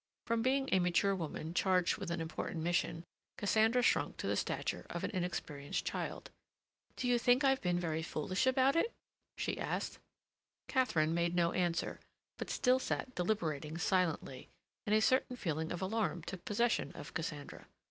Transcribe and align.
From 0.25 0.41
being 0.41 0.67
a 0.71 0.79
mature 0.79 1.15
woman 1.15 1.53
charged 1.53 1.97
with 1.99 2.09
an 2.09 2.21
important 2.21 2.63
mission, 2.63 3.03
Cassandra 3.37 3.83
shrunk 3.83 4.17
to 4.17 4.25
the 4.25 4.35
stature 4.35 4.83
of 4.89 5.03
an 5.03 5.11
inexperienced 5.11 5.85
child. 5.85 6.31
"Do 6.95 7.07
you 7.07 7.19
think 7.19 7.43
I've 7.43 7.61
been 7.61 7.79
very 7.79 8.01
foolish 8.01 8.47
about 8.47 8.75
it?" 8.75 8.91
she 9.37 9.59
asked. 9.59 9.99
Katharine 10.67 11.13
made 11.13 11.35
no 11.35 11.51
answer, 11.51 11.99
but 12.39 12.49
still 12.49 12.79
sat 12.79 13.13
deliberating 13.13 13.77
silently, 13.77 14.49
and 14.87 14.95
a 14.95 15.01
certain 15.01 15.35
feeling 15.35 15.71
of 15.71 15.83
alarm 15.83 16.23
took 16.23 16.45
possession 16.45 16.91
of 16.93 17.13
Cassandra. 17.13 17.67